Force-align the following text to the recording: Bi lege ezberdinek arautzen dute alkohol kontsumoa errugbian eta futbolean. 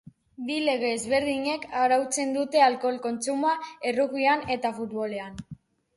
Bi 0.45 0.53
lege 0.61 0.87
ezberdinek 0.93 1.67
arautzen 1.83 2.33
dute 2.37 2.63
alkohol 2.69 2.99
kontsumoa 3.07 3.55
errugbian 3.91 4.45
eta 4.57 4.73
futbolean. 4.79 5.39